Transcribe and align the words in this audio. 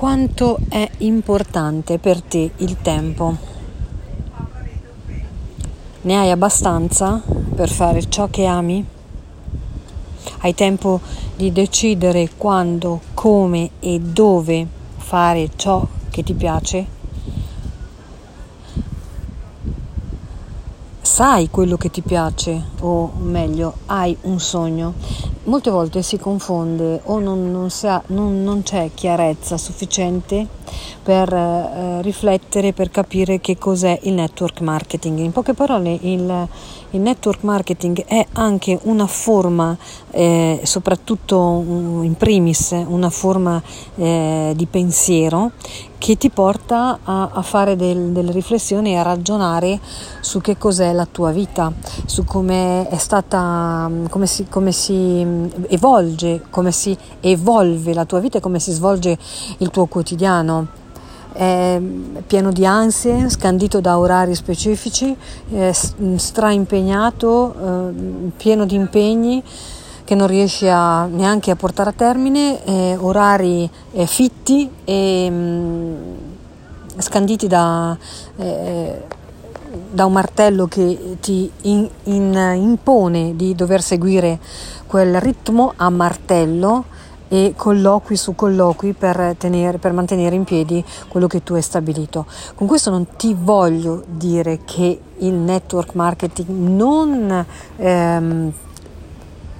quanto 0.00 0.60
è 0.70 0.88
importante 1.00 1.98
per 1.98 2.22
te 2.22 2.52
il 2.56 2.80
tempo. 2.80 3.36
Ne 6.00 6.16
hai 6.16 6.30
abbastanza 6.30 7.20
per 7.54 7.68
fare 7.68 8.08
ciò 8.08 8.28
che 8.30 8.46
ami? 8.46 8.82
Hai 10.38 10.54
tempo 10.54 11.00
di 11.36 11.52
decidere 11.52 12.30
quando, 12.34 13.02
come 13.12 13.72
e 13.78 14.00
dove 14.00 14.66
fare 14.96 15.50
ciò 15.54 15.86
che 16.08 16.22
ti 16.22 16.32
piace? 16.32 16.98
sai 21.20 21.50
quello 21.50 21.76
che 21.76 21.90
ti 21.90 22.00
piace 22.00 22.68
o 22.80 23.12
meglio 23.18 23.74
hai 23.86 24.16
un 24.22 24.40
sogno 24.40 24.94
molte 25.44 25.70
volte 25.70 26.02
si 26.02 26.18
confonde 26.18 27.00
o 27.04 27.18
non, 27.18 27.50
non, 27.50 27.68
ha, 27.82 28.02
non, 28.08 28.42
non 28.42 28.62
c'è 28.62 28.90
chiarezza 28.92 29.56
sufficiente 29.56 30.46
per 31.02 31.32
eh, 31.32 32.02
riflettere, 32.02 32.72
per 32.72 32.90
capire 32.90 33.40
che 33.40 33.56
cos'è 33.58 33.98
il 34.02 34.12
network 34.12 34.60
marketing. 34.60 35.18
In 35.18 35.32
poche 35.32 35.54
parole, 35.54 35.98
il, 36.00 36.48
il 36.90 37.00
network 37.00 37.42
marketing 37.42 38.04
è 38.04 38.26
anche 38.32 38.78
una 38.82 39.06
forma, 39.06 39.76
eh, 40.10 40.60
soprattutto 40.64 41.62
in 42.02 42.14
primis, 42.16 42.70
una 42.86 43.10
forma 43.10 43.62
eh, 43.96 44.52
di 44.54 44.66
pensiero 44.66 45.52
che 46.00 46.16
ti 46.16 46.30
porta 46.30 46.98
a, 47.04 47.28
a 47.30 47.42
fare 47.42 47.76
del, 47.76 48.12
delle 48.12 48.32
riflessioni 48.32 48.92
e 48.92 48.96
a 48.96 49.02
ragionare 49.02 49.78
su 50.20 50.40
che 50.40 50.56
cos'è 50.56 50.94
la 50.94 51.04
tua 51.04 51.30
vita, 51.30 51.70
su 52.06 52.24
come 52.24 52.88
è 52.88 52.96
stata, 52.96 53.88
come 54.08 54.26
si, 54.26 54.46
come 54.48 54.72
si 54.72 55.20
evolge, 55.68 56.40
come 56.48 56.72
si 56.72 56.96
evolve 57.20 57.92
la 57.92 58.06
tua 58.06 58.18
vita 58.18 58.38
e 58.38 58.40
come 58.40 58.58
si 58.60 58.72
svolge 58.72 59.18
il 59.58 59.68
tuo 59.68 59.84
quotidiano. 59.84 60.59
È 61.32 61.80
pieno 62.26 62.50
di 62.52 62.66
ansie, 62.66 63.28
scandito 63.30 63.80
da 63.80 63.98
orari 63.98 64.34
specifici, 64.34 65.16
straimpegnato, 66.16 67.54
eh, 67.54 68.30
pieno 68.36 68.66
di 68.66 68.74
impegni 68.74 69.42
che 70.04 70.14
non 70.14 70.26
riesci 70.26 70.66
a, 70.68 71.04
neanche 71.06 71.50
a 71.52 71.56
portare 71.56 71.90
a 71.90 71.94
termine, 71.94 72.64
eh, 72.64 72.96
orari 72.98 73.70
eh, 73.92 74.06
fitti 74.06 74.68
e 74.84 75.30
mh, 75.30 75.34
mm, 75.34 75.98
scanditi 76.98 77.46
da 77.46 77.96
eh, 78.36 79.18
da 79.92 80.04
un 80.04 80.12
martello 80.12 80.66
che 80.66 81.16
ti 81.20 81.50
in, 81.62 81.88
in, 82.04 82.52
impone 82.56 83.36
di 83.36 83.54
dover 83.54 83.82
seguire 83.82 84.38
quel 84.86 85.20
ritmo 85.20 85.72
a 85.76 85.90
martello 85.90 86.84
e 87.32 87.54
colloqui 87.56 88.16
su 88.16 88.34
colloqui 88.34 88.92
per, 88.92 89.36
tenere, 89.38 89.78
per 89.78 89.92
mantenere 89.92 90.34
in 90.34 90.42
piedi 90.42 90.84
quello 91.06 91.28
che 91.28 91.44
tu 91.44 91.54
hai 91.54 91.62
stabilito. 91.62 92.26
Con 92.56 92.66
questo 92.66 92.90
non 92.90 93.06
ti 93.16 93.36
voglio 93.38 94.02
dire 94.06 94.60
che 94.64 95.00
il 95.18 95.34
network 95.34 95.94
marketing 95.94 96.48
non 96.48 97.46
ehm, 97.76 98.52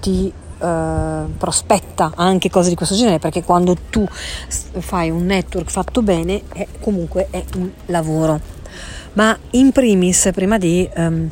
ti 0.00 0.32
Uh, 0.60 1.24
prospetta 1.38 2.12
anche 2.16 2.50
cose 2.50 2.68
di 2.68 2.74
questo 2.74 2.94
genere 2.94 3.18
perché 3.18 3.42
quando 3.42 3.74
tu 3.88 4.06
fai 4.06 5.08
un 5.08 5.24
network 5.24 5.70
fatto 5.70 6.02
bene 6.02 6.42
è, 6.52 6.66
comunque 6.82 7.28
è 7.30 7.42
un 7.54 7.70
lavoro 7.86 8.38
ma 9.14 9.36
in 9.52 9.72
primis 9.72 10.30
prima 10.32 10.58
di, 10.58 10.88
um, 10.96 11.30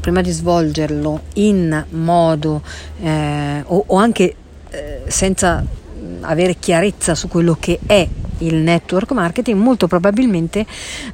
prima 0.00 0.20
di 0.20 0.30
svolgerlo 0.30 1.20
in 1.34 1.84
modo 1.90 2.62
eh, 3.00 3.62
o, 3.66 3.84
o, 3.86 3.96
anche 3.96 4.34
eh, 4.70 5.02
senza 5.06 5.64
avere 6.20 6.56
chiarezza 6.58 7.14
su 7.14 7.28
quello 7.28 7.56
che 7.58 7.78
è 7.86 8.06
il 8.38 8.54
network 8.56 9.12
marketing, 9.12 9.60
molto 9.60 9.86
probabilmente 9.86 10.64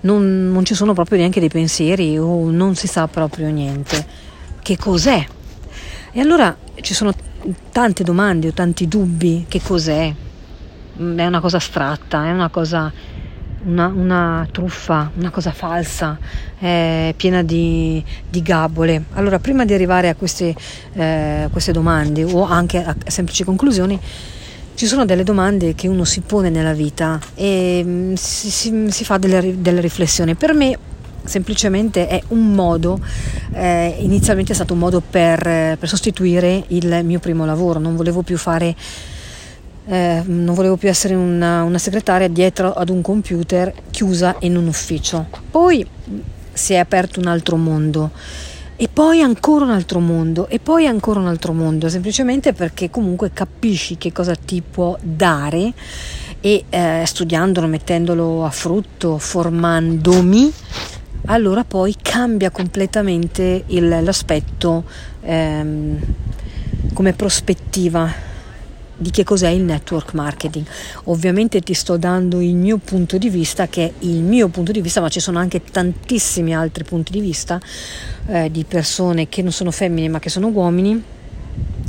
non, 0.02 0.50
non 0.52 0.64
ci 0.64 0.74
sono 0.74 0.92
proprio 0.92 1.18
neanche 1.18 1.40
dei 1.40 1.48
pensieri 1.48 2.18
o 2.18 2.50
non 2.50 2.74
si 2.74 2.86
sa 2.86 3.06
proprio 3.06 3.48
niente. 3.48 4.06
Che 4.60 4.76
cos'è? 4.76 5.24
E 6.12 6.20
allora 6.20 6.56
ci 6.80 6.94
sono 6.94 7.12
tante 7.70 8.04
domande 8.04 8.48
o 8.48 8.52
tanti 8.52 8.88
dubbi. 8.88 9.46
Che 9.48 9.60
cos'è? 9.62 10.14
È 10.96 11.26
una 11.26 11.40
cosa 11.40 11.56
astratta, 11.56 12.26
è 12.26 12.30
una 12.30 12.48
cosa 12.48 12.92
una, 13.64 13.86
una 13.86 14.48
truffa, 14.50 15.10
una 15.16 15.30
cosa 15.30 15.52
falsa, 15.52 16.18
eh, 16.58 17.14
piena 17.16 17.42
di, 17.42 18.02
di, 18.28 18.42
gabole. 18.42 19.04
Allora, 19.12 19.38
prima 19.38 19.64
di 19.64 19.74
arrivare 19.74 20.08
a 20.08 20.14
queste, 20.14 20.54
eh, 20.92 21.48
queste 21.50 21.72
domande 21.72 22.24
o 22.24 22.44
anche 22.44 22.82
a 22.82 22.94
semplici 23.06 23.44
conclusioni, 23.44 23.98
ci 24.74 24.86
sono 24.86 25.04
delle 25.04 25.22
domande 25.22 25.74
che 25.74 25.86
uno 25.86 26.04
si 26.04 26.20
pone 26.20 26.50
nella 26.50 26.72
vita 26.72 27.20
e 27.34 27.82
mm, 27.84 28.14
si, 28.14 28.50
si, 28.50 28.86
si, 28.90 29.04
fa 29.04 29.18
delle, 29.18 29.60
delle 29.60 29.80
riflessioni. 29.80 30.34
Per 30.34 30.52
me 30.54 30.76
semplicemente 31.24 32.06
è 32.06 32.22
un 32.28 32.52
modo, 32.52 33.00
eh, 33.52 33.96
inizialmente 34.00 34.52
è 34.52 34.54
stato 34.54 34.74
un 34.74 34.80
modo 34.80 35.00
per, 35.00 35.76
per 35.78 35.88
sostituire 35.88 36.64
il 36.68 37.00
mio 37.04 37.18
primo 37.18 37.46
lavoro, 37.46 37.78
non 37.78 37.96
volevo 37.96 38.22
più 38.22 38.36
fare 38.36 38.74
eh, 39.86 40.22
non 40.24 40.54
volevo 40.54 40.76
più 40.76 40.88
essere 40.88 41.14
una, 41.14 41.62
una, 41.62 41.78
segretaria 41.78 42.28
dietro 42.28 42.72
ad 42.72 42.88
un 42.88 43.02
computer 43.02 43.72
chiusa 43.90 44.36
in 44.40 44.56
un 44.56 44.66
ufficio. 44.66 45.26
Poi 45.50 45.86
si 46.52 46.72
è 46.72 46.76
aperto 46.76 47.20
un 47.20 47.26
altro 47.26 47.56
mondo 47.56 48.10
e 48.76 48.88
poi 48.88 49.20
ancora 49.20 49.64
un 49.64 49.70
altro 49.70 50.00
mondo 50.00 50.48
e 50.48 50.58
poi 50.58 50.86
ancora 50.86 51.20
un 51.20 51.26
altro 51.26 51.52
mondo, 51.52 51.88
semplicemente 51.88 52.52
perché 52.52 52.90
comunque 52.90 53.32
capisci 53.32 53.96
che 53.96 54.10
cosa 54.10 54.34
ti 54.34 54.62
può 54.62 54.96
dare 55.00 55.72
e 56.40 56.64
eh, 56.68 57.02
studiandolo, 57.04 57.66
mettendolo 57.66 58.44
a 58.44 58.50
frutto, 58.50 59.18
formandomi, 59.18 60.52
allora 61.26 61.64
poi 61.64 61.94
cambia 62.00 62.50
completamente 62.50 63.64
il, 63.68 63.88
l'aspetto 63.88 64.84
ehm, 65.22 65.98
come 66.92 67.12
prospettiva 67.12 68.32
di 68.96 69.10
che 69.10 69.24
cos'è 69.24 69.48
il 69.48 69.62
network 69.62 70.14
marketing. 70.14 70.64
Ovviamente 71.04 71.60
ti 71.60 71.74
sto 71.74 71.96
dando 71.96 72.40
il 72.40 72.54
mio 72.54 72.78
punto 72.78 73.18
di 73.18 73.28
vista, 73.28 73.68
che 73.68 73.84
è 73.84 73.92
il 74.00 74.22
mio 74.22 74.48
punto 74.48 74.72
di 74.72 74.80
vista, 74.80 75.00
ma 75.00 75.08
ci 75.08 75.20
sono 75.20 75.38
anche 75.38 75.62
tantissimi 75.62 76.54
altri 76.54 76.84
punti 76.84 77.12
di 77.12 77.20
vista 77.20 77.60
eh, 78.26 78.50
di 78.50 78.64
persone 78.64 79.28
che 79.28 79.42
non 79.42 79.52
sono 79.52 79.70
femmine 79.70 80.08
ma 80.08 80.18
che 80.18 80.30
sono 80.30 80.48
uomini 80.48 81.02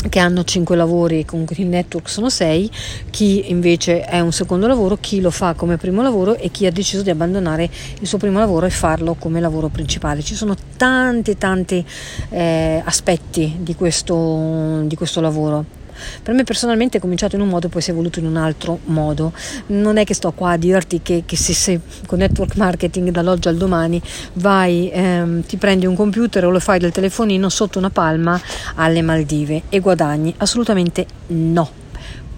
che 0.09 0.19
hanno 0.19 0.43
5 0.43 0.75
lavori 0.75 1.25
comunque 1.25 1.55
il 1.57 1.67
network 1.67 2.09
sono 2.09 2.29
6, 2.29 2.69
chi 3.09 3.49
invece 3.49 4.01
è 4.01 4.19
un 4.19 4.31
secondo 4.31 4.67
lavoro, 4.67 4.97
chi 4.99 5.19
lo 5.19 5.31
fa 5.31 5.53
come 5.53 5.77
primo 5.77 6.03
lavoro 6.03 6.35
e 6.37 6.49
chi 6.49 6.65
ha 6.65 6.71
deciso 6.71 7.01
di 7.01 7.09
abbandonare 7.09 7.67
il 7.99 8.07
suo 8.07 8.17
primo 8.19 8.37
lavoro 8.37 8.67
e 8.67 8.69
farlo 8.69 9.15
come 9.15 9.39
lavoro 9.39 9.69
principale. 9.69 10.21
Ci 10.21 10.35
sono 10.35 10.55
tanti 10.77 11.37
tanti 11.37 11.83
eh, 12.29 12.81
aspetti 12.85 13.57
di 13.59 13.75
questo, 13.75 14.81
di 14.83 14.95
questo 14.95 15.21
lavoro 15.21 15.83
per 16.21 16.33
me 16.33 16.43
personalmente 16.43 16.97
è 16.97 17.01
cominciato 17.01 17.35
in 17.35 17.41
un 17.41 17.47
modo 17.47 17.69
poi 17.69 17.81
si 17.81 17.89
è 17.89 17.93
evoluto 17.93 18.19
in 18.19 18.25
un 18.25 18.37
altro 18.37 18.79
modo. 18.85 19.33
Non 19.67 19.97
è 19.97 20.03
che 20.03 20.13
sto 20.13 20.31
qua 20.31 20.51
a 20.51 20.57
dirti 20.57 21.01
che, 21.01 21.23
che 21.25 21.35
se 21.35 21.53
sei 21.53 21.79
con 22.05 22.19
network 22.19 22.55
marketing 22.55 23.09
dall'oggi 23.09 23.47
al 23.47 23.57
domani 23.57 24.01
vai, 24.33 24.89
ehm, 24.91 25.43
ti 25.45 25.57
prendi 25.57 25.85
un 25.85 25.95
computer 25.95 26.45
o 26.45 26.49
lo 26.49 26.59
fai 26.59 26.79
del 26.79 26.91
telefonino 26.91 27.49
sotto 27.49 27.77
una 27.77 27.89
palma 27.89 28.39
alle 28.75 29.01
Maldive 29.01 29.63
e 29.69 29.79
guadagni. 29.79 30.33
Assolutamente 30.37 31.05
no. 31.27 31.69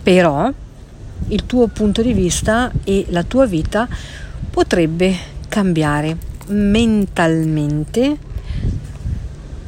Però 0.03 0.51
il 1.29 1.45
tuo 1.45 1.67
punto 1.67 2.01
di 2.01 2.13
vista 2.13 2.71
e 2.83 3.05
la 3.09 3.23
tua 3.23 3.45
vita 3.45 3.87
potrebbe 4.49 5.15
cambiare 5.49 6.15
mentalmente 6.47 8.17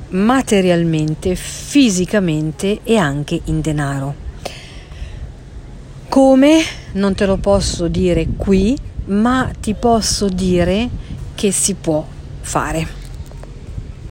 materialmente, 0.10 1.36
fisicamente 1.36 2.80
e 2.84 2.98
anche 2.98 3.42
in 3.46 3.62
denaro. 3.62 4.28
Come 6.08 6.62
non 6.94 7.14
te 7.14 7.26
lo 7.26 7.38
posso 7.38 7.88
dire 7.88 8.28
qui, 8.36 8.78
ma 9.06 9.52
ti 9.60 9.74
posso 9.74 10.28
dire 10.28 10.90
che 11.36 11.52
si 11.52 11.76
può 11.76 12.06
fare. 12.42 12.99